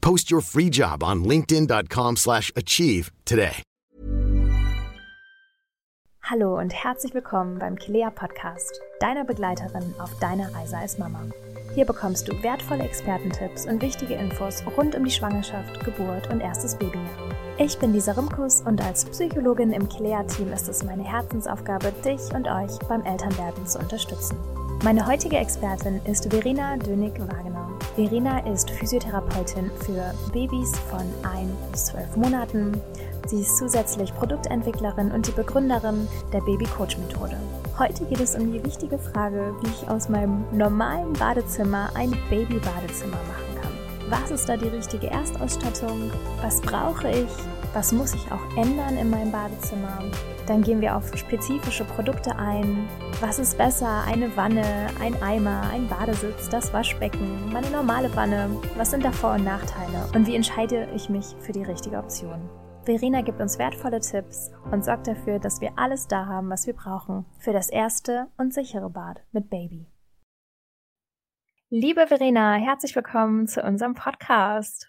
[0.00, 3.62] Post your free job on linkedin.com/achieve slash achieve today.
[6.30, 11.22] Hallo und herzlich willkommen beim Kilea Podcast, deiner Begleiterin auf deiner Reise als Mama.
[11.74, 16.74] Hier bekommst du wertvolle Expertentipps und wichtige Infos rund um die Schwangerschaft, Geburt und erstes
[16.74, 17.08] Babyjahr.
[17.56, 22.46] Ich bin Lisa Rimkus und als Psychologin im Kilea-Team ist es meine Herzensaufgabe, dich und
[22.46, 24.36] euch beim Elternwerden zu unterstützen.
[24.84, 27.57] Meine heutige Expertin ist Verena Dönig-Wagener.
[27.98, 32.80] Verena ist Physiotherapeutin für Babys von 1 bis 12 Monaten.
[33.26, 37.36] Sie ist zusätzlich Produktentwicklerin und die Begründerin der Baby-Coach-Methode.
[37.76, 43.16] Heute geht es um die wichtige Frage, wie ich aus meinem normalen Badezimmer ein Baby-Badezimmer
[43.16, 43.47] machen kann.
[44.10, 46.10] Was ist da die richtige Erstausstattung?
[46.40, 47.28] Was brauche ich?
[47.74, 50.02] Was muss ich auch ändern in meinem Badezimmer?
[50.46, 52.88] Dann gehen wir auf spezifische Produkte ein.
[53.20, 54.04] Was ist besser?
[54.06, 58.48] Eine Wanne, ein Eimer, ein Badesitz, das Waschbecken, meine normale Wanne?
[58.78, 60.08] Was sind da Vor- und Nachteile?
[60.14, 62.48] Und wie entscheide ich mich für die richtige Option?
[62.84, 66.74] Verena gibt uns wertvolle Tipps und sorgt dafür, dass wir alles da haben, was wir
[66.74, 69.86] brauchen für das erste und sichere Bad mit Baby.
[71.70, 74.88] Liebe Verena, herzlich willkommen zu unserem Podcast.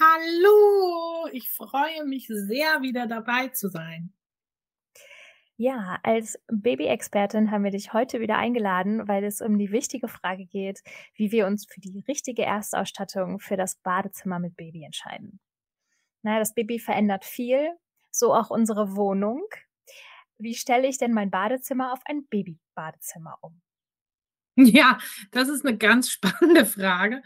[0.00, 4.14] Hallo, ich freue mich sehr, wieder dabei zu sein.
[5.58, 10.46] Ja, als Baby-Expertin haben wir dich heute wieder eingeladen, weil es um die wichtige Frage
[10.46, 10.80] geht,
[11.14, 15.40] wie wir uns für die richtige Erstausstattung für das Badezimmer mit Baby entscheiden.
[16.22, 17.76] Na, das Baby verändert viel,
[18.10, 19.42] so auch unsere Wohnung.
[20.38, 23.60] Wie stelle ich denn mein Badezimmer auf ein Baby-Badezimmer um?
[24.74, 24.98] Ja,
[25.30, 27.22] das ist eine ganz spannende Frage,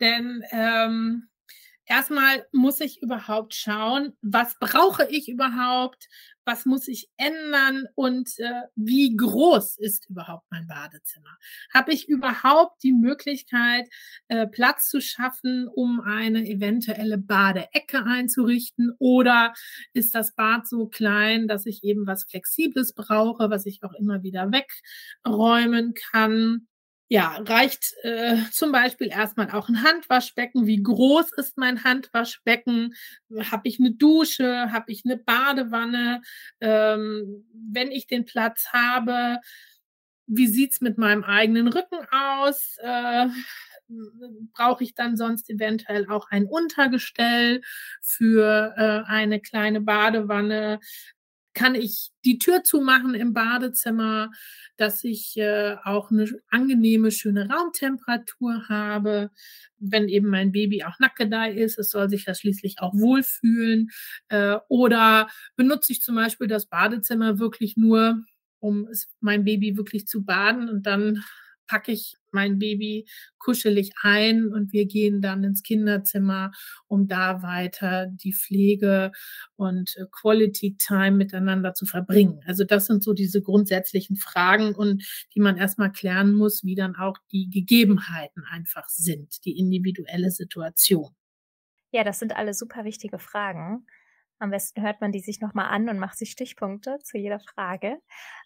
[0.00, 1.28] denn ähm,
[1.86, 6.08] erstmal muss ich überhaupt schauen, was brauche ich überhaupt,
[6.44, 11.36] was muss ich ändern und äh, wie groß ist überhaupt mein Badezimmer?
[11.74, 13.88] Habe ich überhaupt die Möglichkeit,
[14.28, 18.92] äh, Platz zu schaffen, um eine eventuelle Badeecke einzurichten?
[18.98, 19.54] Oder
[19.92, 24.22] ist das Bad so klein, dass ich eben was Flexibles brauche, was ich auch immer
[24.22, 26.68] wieder wegräumen kann?
[27.08, 30.66] Ja, reicht äh, zum Beispiel erstmal auch ein Handwaschbecken.
[30.66, 32.94] Wie groß ist mein Handwaschbecken?
[33.50, 34.72] Habe ich eine Dusche?
[34.72, 36.22] Habe ich eine Badewanne?
[36.60, 39.38] Ähm, wenn ich den Platz habe,
[40.26, 42.76] wie sieht's mit meinem eigenen Rücken aus?
[42.82, 43.28] Äh,
[44.54, 47.62] brauche ich dann sonst eventuell auch ein Untergestell
[48.02, 50.80] für äh, eine kleine Badewanne?
[51.56, 54.30] Kann ich die Tür zumachen im Badezimmer,
[54.76, 59.30] dass ich äh, auch eine angenehme, schöne Raumtemperatur habe,
[59.78, 61.78] wenn eben mein Baby auch nackedei ist.
[61.78, 63.88] Es soll sich ja schließlich auch wohlfühlen.
[64.28, 68.22] Äh, oder benutze ich zum Beispiel das Badezimmer wirklich nur,
[68.60, 68.86] um
[69.20, 71.24] mein Baby wirklich zu baden und dann
[71.66, 73.08] packe ich mein Baby
[73.38, 76.52] kuschelig ein und wir gehen dann ins Kinderzimmer,
[76.86, 79.10] um da weiter die Pflege
[79.56, 82.40] und äh, Quality Time miteinander zu verbringen.
[82.44, 85.02] Also das sind so diese grundsätzlichen Fragen und
[85.34, 91.14] die man erstmal klären muss, wie dann auch die Gegebenheiten einfach sind, die individuelle Situation.
[91.92, 93.86] Ja, das sind alle super wichtige Fragen.
[94.38, 97.98] Am besten hört man die sich nochmal an und macht sich Stichpunkte zu jeder Frage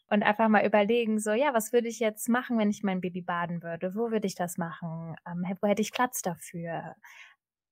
[0.08, 3.22] und einfach mal überlegen, so, ja, was würde ich jetzt machen, wenn ich mein Baby
[3.22, 3.94] baden würde?
[3.94, 5.16] Wo würde ich das machen?
[5.26, 6.94] Ähm, wo hätte ich Platz dafür?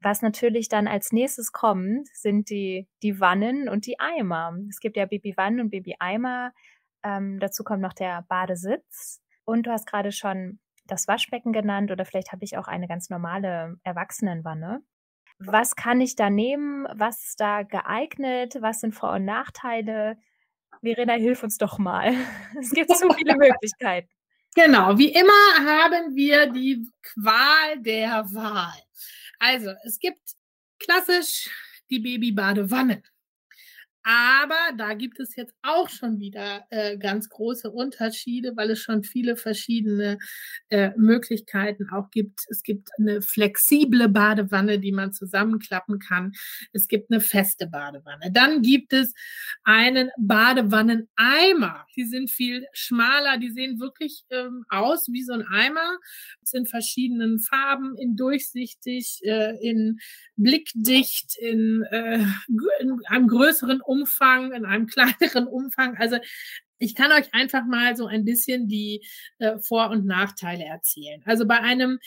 [0.00, 4.56] Was natürlich dann als nächstes kommt, sind die, die Wannen und die Eimer.
[4.68, 6.52] Es gibt ja Babywannen und Babyeimer.
[7.02, 9.20] Ähm, dazu kommt noch der Badesitz.
[9.44, 13.10] Und du hast gerade schon das Waschbecken genannt oder vielleicht habe ich auch eine ganz
[13.10, 14.82] normale Erwachsenenwanne
[15.38, 16.86] was kann ich da nehmen?
[16.92, 18.56] Was ist da geeignet?
[18.60, 20.18] Was sind Vor- und Nachteile?
[20.82, 22.14] Verena, hilf uns doch mal.
[22.60, 24.08] Es gibt so viele Möglichkeiten.
[24.54, 28.82] Genau, wie immer haben wir die Qual der Wahl.
[29.38, 30.20] Also, es gibt
[30.80, 31.48] klassisch
[31.90, 33.02] die Babybadewanne.
[34.10, 39.02] Aber da gibt es jetzt auch schon wieder äh, ganz große Unterschiede, weil es schon
[39.02, 40.16] viele verschiedene
[40.70, 42.40] äh, Möglichkeiten auch gibt.
[42.48, 46.32] Es gibt eine flexible Badewanne, die man zusammenklappen kann.
[46.72, 48.32] Es gibt eine feste Badewanne.
[48.32, 49.12] Dann gibt es
[49.62, 51.84] einen Badewanneneimer.
[51.94, 55.98] Die sind viel schmaler, die sehen wirklich ähm, aus wie so ein Eimer.
[56.42, 59.98] Es sind verschiedenen Farben, in durchsichtig, äh, in
[60.36, 62.24] blickdicht, in, äh,
[62.80, 65.96] in einem größeren Umfang Umfang, in einem kleineren Umfang.
[65.96, 66.18] Also
[66.78, 69.04] ich kann euch einfach mal so ein bisschen die
[69.38, 71.22] äh, Vor- und Nachteile erzählen.
[71.24, 71.98] Also bei einem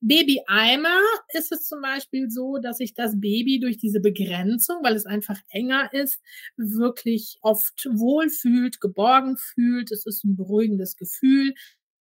[0.00, 1.00] Baby-Eimer
[1.32, 5.38] ist es zum Beispiel so, dass sich das Baby durch diese Begrenzung, weil es einfach
[5.50, 6.20] enger ist,
[6.56, 9.90] wirklich oft wohlfühlt, geborgen fühlt.
[9.90, 11.54] Es ist ein beruhigendes Gefühl.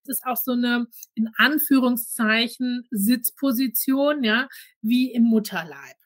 [0.04, 0.86] Es ist auch so eine,
[1.16, 4.48] in Anführungszeichen, Sitzposition, ja,
[4.82, 5.98] wie im Mutterleib.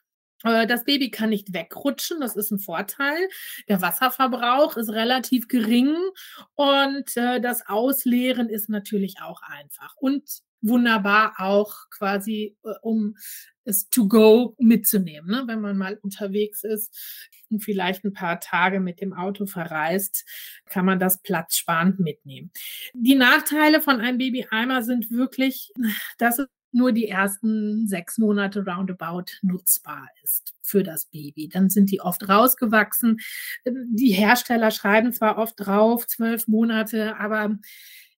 [0.44, 3.28] Äh, das Baby kann nicht wegrutschen, das ist ein Vorteil.
[3.68, 5.94] Der Wasserverbrauch ist relativ gering
[6.54, 10.24] und äh, das Ausleeren ist natürlich auch einfach und
[10.62, 13.16] wunderbar auch quasi, äh, um
[13.64, 15.44] es to go mitzunehmen, ne?
[15.46, 16.96] wenn man mal unterwegs ist
[17.50, 20.24] und vielleicht ein paar Tage mit dem Auto verreist,
[20.66, 22.50] kann man das platzsparend mitnehmen.
[22.94, 25.72] Die Nachteile von einem Babyeimer sind wirklich,
[26.18, 31.48] dass nur die ersten sechs Monate roundabout nutzbar ist für das Baby.
[31.48, 33.18] Dann sind die oft rausgewachsen.
[33.64, 37.58] Die Hersteller schreiben zwar oft drauf, zwölf Monate, aber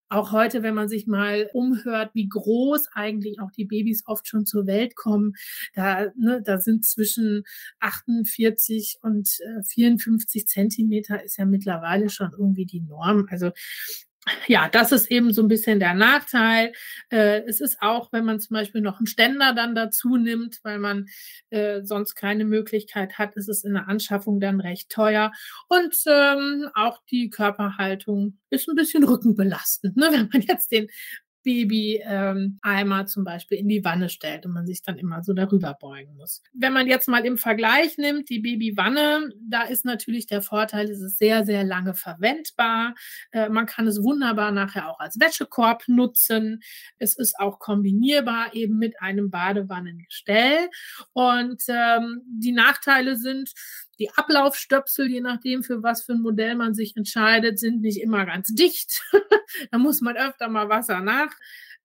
[0.09, 4.47] auch heute, wenn man sich mal umhört, wie groß eigentlich auch die Babys oft schon
[4.47, 5.35] zur Welt kommen,
[5.75, 7.45] da, ne, da sind zwischen
[7.81, 9.29] 48 und
[9.67, 13.27] 54 äh, Zentimeter ist ja mittlerweile schon irgendwie die Norm.
[13.31, 13.51] Also
[14.47, 16.73] ja, das ist eben so ein bisschen der Nachteil.
[17.11, 20.79] Äh, es ist auch, wenn man zum Beispiel noch einen Ständer dann dazu nimmt, weil
[20.79, 21.07] man
[21.51, 25.33] äh, sonst keine Möglichkeit hat, ist es in der Anschaffung dann recht teuer.
[25.69, 30.09] Und ähm, auch die Körperhaltung ist ein bisschen rückenbelastend, ne?
[30.11, 30.89] wenn man jetzt den
[31.45, 35.75] Baby-Eimer ähm, zum Beispiel in die Wanne stellt und man sich dann immer so darüber
[35.75, 36.43] beugen muss.
[36.53, 41.01] Wenn man jetzt mal im Vergleich nimmt, die Babywanne, da ist natürlich der Vorteil, es
[41.01, 42.95] ist sehr, sehr lange verwendbar.
[43.31, 46.61] Äh, man kann es wunderbar nachher auch als Wäschekorb nutzen.
[46.99, 50.71] Es ist auch kombinierbar eben mit einem Badewannengestell.
[51.13, 53.53] Und ähm, die Nachteile sind,
[53.99, 58.27] die Ablaufstöpsel, je nachdem, für was für ein Modell man sich entscheidet, sind nicht immer
[58.27, 59.03] ganz dicht.
[59.71, 61.33] da muss man öfter mal Wasser nach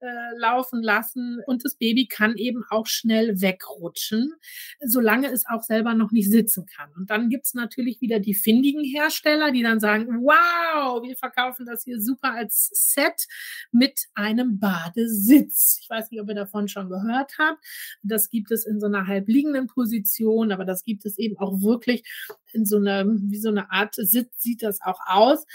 [0.02, 4.34] äh, laufen lassen und das Baby kann eben auch schnell wegrutschen,
[4.80, 6.90] solange es auch selber noch nicht sitzen kann.
[6.96, 11.84] Und dann gibt's natürlich wieder die findigen Hersteller, die dann sagen, wow, wir verkaufen das
[11.84, 13.28] hier super als Set
[13.72, 15.80] mit einem Badesitz.
[15.82, 17.64] Ich weiß nicht, ob ihr davon schon gehört habt.
[18.02, 22.04] Das gibt es in so einer halbliegenden Position, aber das gibt es eben auch wirklich
[22.54, 25.46] in so einer, wie so eine Art Sitz sieht das auch aus.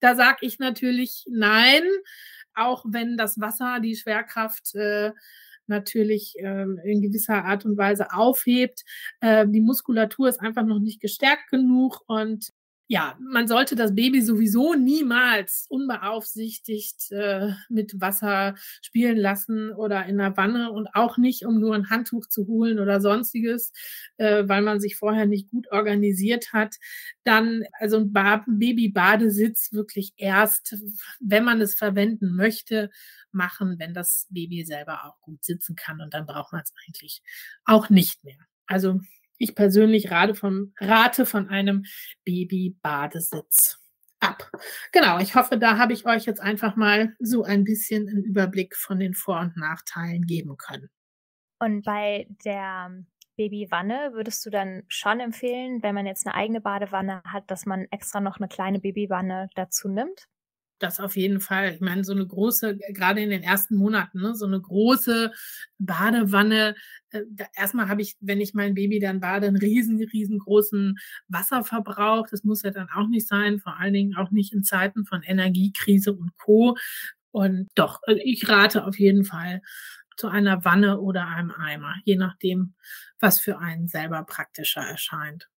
[0.00, 1.82] Da sage ich natürlich nein
[2.60, 5.12] auch wenn das Wasser die Schwerkraft äh,
[5.66, 8.84] natürlich ähm, in gewisser Art und Weise aufhebt.
[9.20, 12.50] Äh, die Muskulatur ist einfach noch nicht gestärkt genug und
[12.92, 20.18] ja, man sollte das Baby sowieso niemals unbeaufsichtigt äh, mit Wasser spielen lassen oder in
[20.18, 23.72] der Wanne und auch nicht, um nur ein Handtuch zu holen oder sonstiges,
[24.16, 26.78] äh, weil man sich vorher nicht gut organisiert hat.
[27.22, 30.76] Dann, also ein Baby-Badesitz wirklich erst,
[31.20, 32.90] wenn man es verwenden möchte,
[33.30, 37.22] machen, wenn das Baby selber auch gut sitzen kann und dann braucht man es eigentlich
[37.64, 38.38] auch nicht mehr.
[38.66, 38.98] Also
[39.40, 41.84] ich persönlich rate von, rate von einem
[42.24, 43.78] Baby-Badesitz
[44.20, 44.50] ab.
[44.92, 48.76] Genau, ich hoffe, da habe ich euch jetzt einfach mal so ein bisschen einen Überblick
[48.76, 50.90] von den Vor- und Nachteilen geben können.
[51.58, 53.02] Und bei der
[53.36, 57.86] Babywanne würdest du dann schon empfehlen, wenn man jetzt eine eigene Badewanne hat, dass man
[57.90, 60.28] extra noch eine kleine Babywanne dazu nimmt?
[60.82, 61.74] Das auf jeden Fall.
[61.74, 65.32] Ich meine, so eine große, gerade in den ersten Monaten, ne, so eine große
[65.78, 66.74] Badewanne.
[67.10, 72.26] Äh, da, erstmal habe ich, wenn ich mein Baby dann bade, einen riesen, riesengroßen Wasserverbrauch.
[72.28, 75.22] Das muss ja dann auch nicht sein, vor allen Dingen auch nicht in Zeiten von
[75.22, 76.76] Energiekrise und Co.
[77.30, 79.62] Und doch, äh, ich rate auf jeden Fall
[80.16, 82.74] zu einer Wanne oder einem Eimer, je nachdem,
[83.20, 85.48] was für einen selber praktischer erscheint.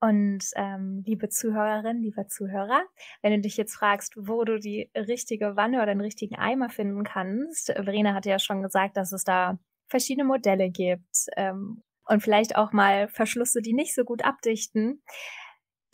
[0.00, 2.84] Und ähm, liebe Zuhörerin, lieber Zuhörer,
[3.22, 7.02] wenn du dich jetzt fragst, wo du die richtige Wanne oder den richtigen Eimer finden
[7.02, 12.56] kannst, Verena hatte ja schon gesagt, dass es da verschiedene Modelle gibt ähm, und vielleicht
[12.56, 15.02] auch mal Verschlüsse, die nicht so gut abdichten.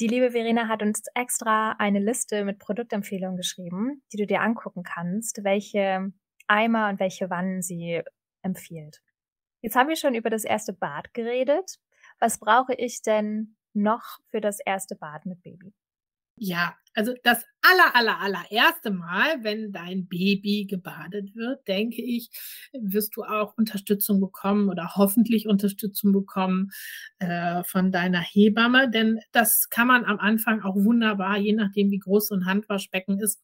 [0.00, 4.82] Die liebe Verena hat uns extra eine Liste mit Produktempfehlungen geschrieben, die du dir angucken
[4.82, 6.12] kannst, welche
[6.48, 8.02] Eimer und welche Wannen sie
[8.42, 9.00] empfiehlt.
[9.60, 11.78] Jetzt haben wir schon über das erste Bad geredet.
[12.18, 15.72] Was brauche ich denn noch für das erste Bad mit Baby?
[16.38, 22.30] Ja, also das aller, aller, allererste Mal, wenn dein Baby gebadet wird, denke ich,
[22.72, 26.70] wirst du auch Unterstützung bekommen oder hoffentlich Unterstützung bekommen
[27.18, 31.98] äh, von deiner Hebamme, denn das kann man am Anfang auch wunderbar, je nachdem wie
[31.98, 33.40] groß so ein Handwaschbecken ist,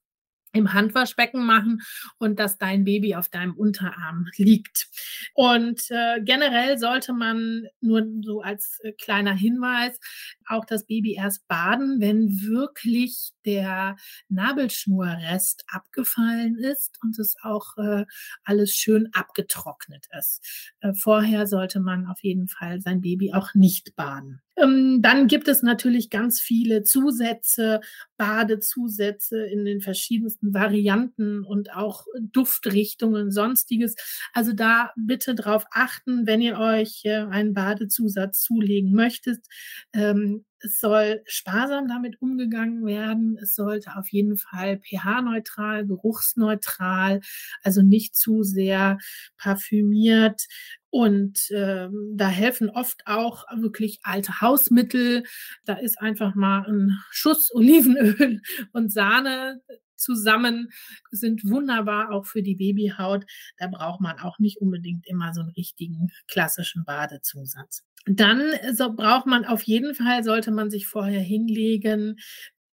[0.52, 1.81] im Handwaschbecken machen
[2.19, 4.88] und dass dein Baby auf deinem Unterarm liegt.
[5.35, 9.99] Und äh, generell sollte man nur so als äh, kleiner Hinweis
[10.47, 13.97] auch das Baby erst baden, wenn wirklich der
[14.28, 18.05] Nabelschnurrest abgefallen ist und es auch äh,
[18.45, 20.45] alles schön abgetrocknet ist.
[20.81, 24.40] Äh, vorher sollte man auf jeden Fall sein Baby auch nicht baden.
[24.62, 27.81] Ähm, dann gibt es natürlich ganz viele Zusätze,
[28.17, 33.95] Badezusätze in den verschiedensten Varianten und auch Duftrichtungen, sonstiges.
[34.33, 39.45] Also da bitte drauf achten, wenn ihr euch äh, einen Badezusatz zulegen möchtet.
[39.93, 43.38] Ähm, es soll sparsam damit umgegangen werden.
[43.41, 47.21] Es sollte auf jeden Fall pH-neutral, geruchsneutral,
[47.62, 48.99] also nicht zu sehr
[49.37, 50.43] parfümiert.
[50.90, 55.25] Und ähm, da helfen oft auch wirklich alte Hausmittel.
[55.64, 58.40] Da ist einfach mal ein Schuss Olivenöl
[58.73, 59.61] und Sahne
[59.99, 60.71] zusammen,
[61.11, 63.25] sind wunderbar auch für die Babyhaut.
[63.59, 67.85] Da braucht man auch nicht unbedingt immer so einen richtigen klassischen Badezusatz.
[68.07, 72.16] Dann so braucht man auf jeden Fall, sollte man sich vorher hinlegen,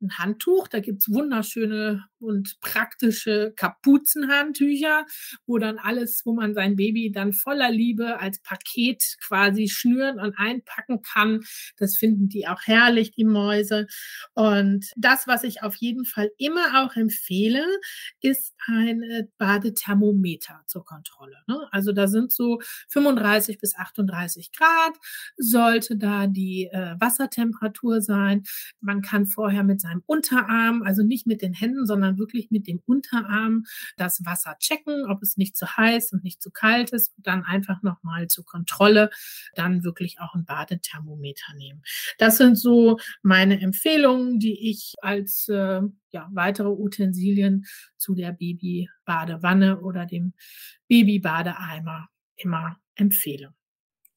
[0.04, 0.68] ein Handtuch.
[0.68, 5.04] Da gibt's wunderschöne und praktische Kapuzenhandtücher,
[5.46, 10.34] wo dann alles, wo man sein Baby dann voller Liebe als Paket quasi schnüren und
[10.38, 11.40] einpacken kann.
[11.76, 13.86] Das finden die auch herrlich, die Mäuse.
[14.32, 17.64] Und das, was ich auf jeden Fall immer auch empfehle,
[18.20, 21.36] ist ein äh, Badethermometer zur Kontrolle.
[21.46, 21.68] Ne?
[21.70, 24.94] Also da sind so 35 bis 38 Grad,
[25.36, 28.44] sollte da die äh, Wassertemperatur sein.
[28.80, 32.80] Man kann vorher mit seinem Unterarm, also nicht mit den Händen, sondern wirklich mit dem
[32.86, 33.64] Unterarm
[33.96, 37.44] das Wasser checken, ob es nicht zu heiß und nicht zu kalt ist und dann
[37.44, 39.10] einfach nochmal zur Kontrolle
[39.54, 41.82] dann wirklich auch ein Badethermometer nehmen.
[42.18, 49.80] Das sind so meine Empfehlungen, die ich als äh, ja, weitere Utensilien zu der Babybadewanne
[49.80, 50.32] oder dem
[50.88, 53.54] Babybadeeimer immer empfehle.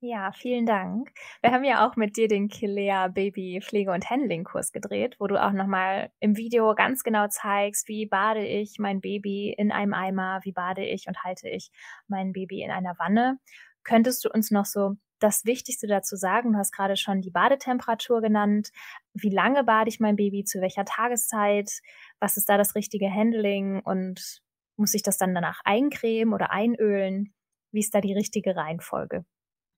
[0.01, 1.11] Ja, vielen Dank.
[1.41, 5.25] Wir haben ja auch mit dir den Kilea Baby Pflege und Handling Kurs gedreht, wo
[5.25, 9.95] du auch nochmal im Video ganz genau zeigst, wie bade ich mein Baby in einem
[9.95, 11.71] Eimer, wie bade ich und halte ich
[12.07, 13.39] mein Baby in einer Wanne.
[13.83, 16.53] Könntest du uns noch so das Wichtigste dazu sagen?
[16.53, 18.69] Du hast gerade schon die Badetemperatur genannt.
[19.15, 20.43] Wie lange bade ich mein Baby?
[20.43, 21.71] Zu welcher Tageszeit?
[22.19, 23.79] Was ist da das richtige Handling?
[23.79, 24.41] Und
[24.75, 27.33] muss ich das dann danach eincremen oder einölen?
[27.71, 29.25] Wie ist da die richtige Reihenfolge?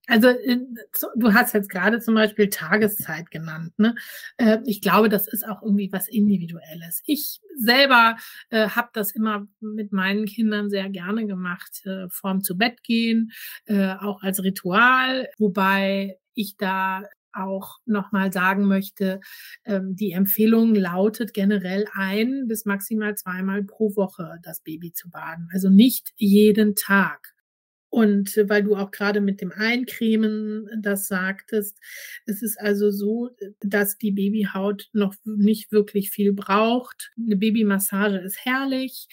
[0.09, 0.29] Also
[1.15, 3.77] du hast jetzt gerade zum Beispiel Tageszeit genannt.
[3.77, 3.93] Ne?
[4.37, 7.03] Äh, ich glaube, das ist auch irgendwie was Individuelles.
[7.05, 8.17] Ich selber
[8.49, 13.31] äh, habe das immer mit meinen Kindern sehr gerne gemacht, äh, vorm zu Bett gehen,
[13.65, 19.19] äh, auch als Ritual, wobei ich da auch nochmal sagen möchte,
[19.63, 25.49] ähm, die Empfehlung lautet generell ein bis maximal zweimal pro Woche das Baby zu baden.
[25.53, 27.35] Also nicht jeden Tag.
[27.89, 31.77] Und weil du auch gerade mit dem Eincremen das sagtest,
[32.25, 33.31] es ist also so,
[33.61, 37.11] dass die Babyhaut noch nicht wirklich viel braucht.
[37.17, 39.07] Eine Babymassage ist herrlich.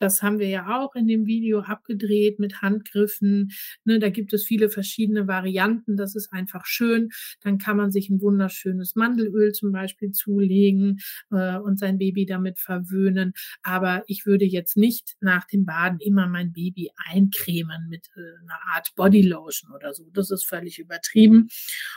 [0.00, 3.52] Das haben wir ja auch in dem Video abgedreht mit Handgriffen.
[3.84, 5.96] Ne, da gibt es viele verschiedene Varianten.
[5.96, 7.10] Das ist einfach schön.
[7.42, 12.58] Dann kann man sich ein wunderschönes Mandelöl zum Beispiel zulegen äh, und sein Baby damit
[12.58, 13.34] verwöhnen.
[13.62, 18.58] Aber ich würde jetzt nicht nach dem Baden immer mein Baby eincremen mit äh, einer
[18.74, 20.08] Art Bodylotion oder so.
[20.14, 21.48] Das ist völlig übertrieben.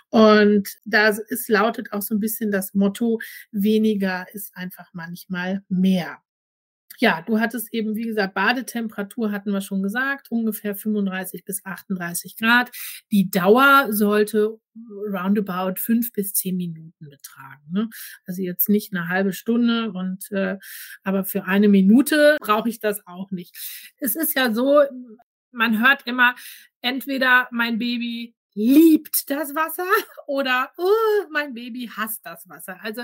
[0.10, 3.20] Und da ist, lautet auch so ein bisschen das Motto,
[3.52, 6.20] weniger ist einfach manchmal mehr
[7.00, 12.38] ja, du hattest eben, wie gesagt, Badetemperatur hatten wir schon gesagt, ungefähr 35 bis 38
[12.38, 12.72] Grad.
[13.12, 14.60] Die Dauer sollte
[15.12, 17.64] roundabout fünf bis zehn Minuten betragen.
[17.72, 17.90] Ne?
[18.26, 20.58] Also jetzt nicht eine halbe Stunde und äh,
[21.04, 23.56] aber für eine Minute brauche ich das auch nicht.
[23.98, 24.82] Es ist ja so,
[25.52, 26.36] man hört immer,
[26.82, 29.86] entweder mein Baby liebt das Wasser
[30.28, 32.78] oder oh, mein Baby hasst das Wasser.
[32.82, 33.04] Also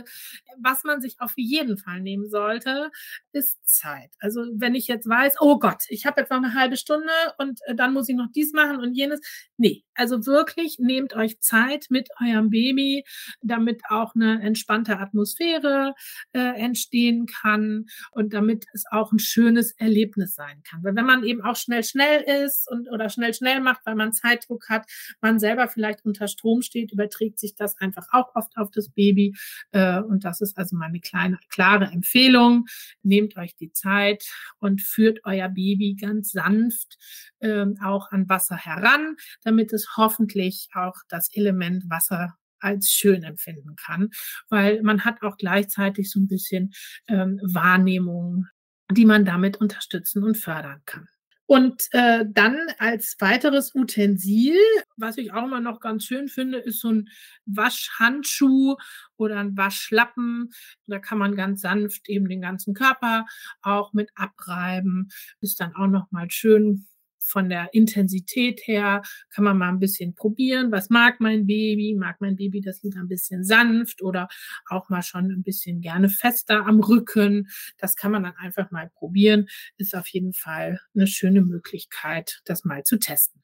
[0.58, 2.91] was man sich auf jeden Fall nehmen sollte,
[3.32, 4.12] ist Zeit.
[4.20, 7.60] Also wenn ich jetzt weiß, oh Gott, ich habe jetzt noch eine halbe Stunde und
[7.65, 9.20] äh, dann muss ich noch dies machen und jenes.
[9.58, 13.03] Nee, also wirklich nehmt euch Zeit mit eurem Baby,
[13.41, 15.94] damit auch eine entspannte Atmosphäre
[16.34, 20.84] äh, entstehen kann und damit es auch ein schönes Erlebnis sein kann.
[20.84, 24.13] Weil wenn man eben auch schnell schnell ist und oder schnell schnell macht, weil man
[24.13, 24.86] Zeitdruck hat,
[25.22, 29.36] man selber vielleicht unter Strom steht, überträgt sich das einfach auch oft auf das Baby.
[29.72, 32.65] Äh, und das ist also meine kleine, klare Empfehlung.
[33.03, 34.25] Nehmt euch die Zeit
[34.60, 36.98] und führt euer Baby ganz sanft
[37.39, 43.75] äh, auch an Wasser heran, damit es hoffentlich auch das Element Wasser als schön empfinden
[43.75, 44.10] kann,
[44.50, 46.74] weil man hat auch gleichzeitig so ein bisschen
[47.08, 48.48] ähm, Wahrnehmung,
[48.91, 51.08] die man damit unterstützen und fördern kann.
[51.50, 54.56] Und äh, dann als weiteres Utensil,
[54.98, 57.10] was ich auch immer noch ganz schön finde, ist so ein
[57.48, 58.75] Waschhandschuh
[59.18, 60.51] oder ein Waschlappen.
[60.86, 63.25] Da kann man ganz sanft eben den ganzen Körper
[63.63, 65.10] auch mit abreiben.
[65.41, 66.86] Ist dann auch noch mal schön
[67.29, 70.71] von der Intensität her kann man mal ein bisschen probieren.
[70.71, 71.95] Was mag mein Baby?
[71.98, 74.27] Mag mein Baby das lieber ein bisschen sanft oder
[74.67, 77.48] auch mal schon ein bisschen gerne fester am Rücken?
[77.77, 79.48] Das kann man dann einfach mal probieren.
[79.77, 83.41] Ist auf jeden Fall eine schöne Möglichkeit, das mal zu testen.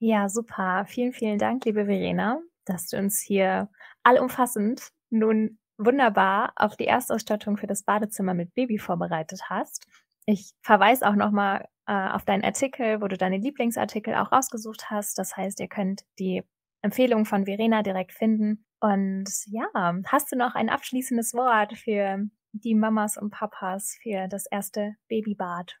[0.00, 0.84] Ja, super.
[0.86, 3.68] Vielen, vielen Dank, liebe Verena, dass du uns hier
[4.04, 9.86] allumfassend nun wunderbar auf die Erstausstattung für das Badezimmer mit Baby vorbereitet hast.
[10.30, 15.18] Ich verweise auch nochmal äh, auf deinen Artikel, wo du deine Lieblingsartikel auch rausgesucht hast.
[15.18, 16.42] Das heißt, ihr könnt die
[16.82, 18.66] Empfehlung von Verena direkt finden.
[18.78, 19.64] Und ja,
[20.06, 22.18] hast du noch ein abschließendes Wort für
[22.52, 25.78] die Mamas und Papas für das erste Babybad?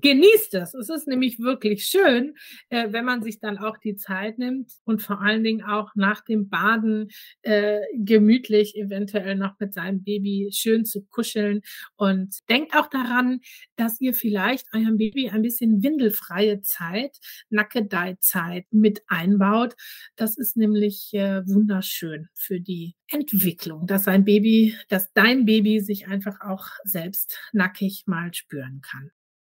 [0.00, 0.74] Genießt es.
[0.74, 2.34] Es ist nämlich wirklich schön,
[2.68, 6.24] äh, wenn man sich dann auch die Zeit nimmt und vor allen Dingen auch nach
[6.24, 7.08] dem Baden
[7.42, 11.60] äh, gemütlich eventuell noch mit seinem Baby schön zu kuscheln.
[11.96, 13.40] Und denkt auch daran,
[13.76, 17.18] dass ihr vielleicht eurem Baby ein bisschen windelfreie Zeit,
[17.50, 19.74] Nackedei-Zeit mit einbaut.
[20.16, 26.06] Das ist nämlich äh, wunderschön für die Entwicklung, dass sein Baby, dass dein Baby sich
[26.06, 29.10] einfach auch selbst nackig mal spüren kann.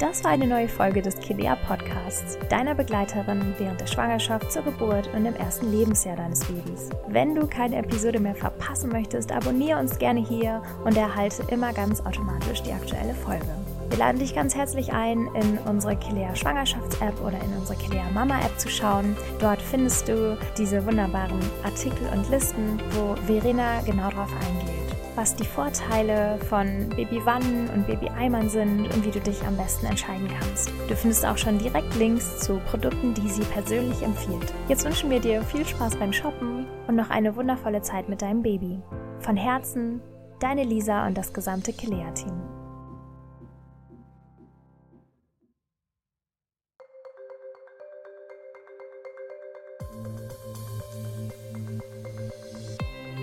[0.08, 5.10] Das war eine neue Folge des Kilea Podcasts, deiner Begleiterin während der Schwangerschaft, zur Geburt
[5.16, 6.92] und im ersten Lebensjahr deines Babys.
[7.08, 12.06] Wenn du keine Episode mehr verpassen möchtest, abonniere uns gerne hier und erhalte immer ganz
[12.06, 13.48] automatisch die aktuelle Folge.
[13.90, 18.60] Wir laden dich ganz herzlich ein, in unsere Kilea Schwangerschafts-App oder in unsere Kilea Mama-App
[18.60, 19.18] zu schauen.
[19.40, 24.85] Dort findest du diese wunderbaren Artikel und Listen, wo Verena genau darauf eingeht
[25.16, 30.28] was die Vorteile von Babywannen und Babyeimern sind und wie du dich am besten entscheiden
[30.40, 30.72] kannst.
[30.88, 34.54] Du findest auch schon direkt Links zu Produkten, die sie persönlich empfiehlt.
[34.68, 38.42] Jetzt wünschen wir dir viel Spaß beim Shoppen und noch eine wundervolle Zeit mit deinem
[38.42, 38.80] Baby.
[39.20, 40.02] Von Herzen,
[40.40, 42.55] deine Lisa und das gesamte Kilea-Team.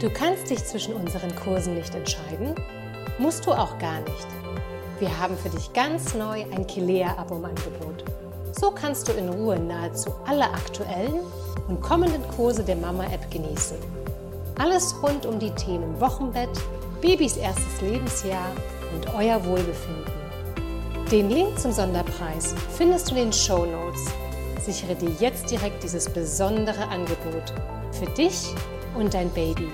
[0.02, 2.56] Du kannst dich zwischen unseren Kursen nicht entscheiden?
[3.18, 4.26] Musst du auch gar nicht.
[4.98, 8.02] Wir haben für dich ganz neu ein Kilea-Abo im Angebot.
[8.50, 11.20] So kannst du in Ruhe nahezu alle aktuellen
[11.68, 13.76] und kommenden Kurse der Mama-App genießen.
[14.58, 16.50] Alles rund um die Themen Wochenbett,
[17.00, 18.50] Babys erstes Lebensjahr
[18.96, 20.12] und euer Wohlbefinden.
[21.12, 24.04] Den Link zum Sonderpreis findest du in den Show Notes.
[24.66, 27.52] Sichere dir jetzt direkt dieses besondere Angebot
[27.92, 28.52] für dich
[28.96, 29.68] und dein Baby.